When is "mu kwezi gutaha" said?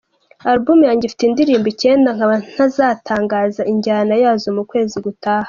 4.57-5.39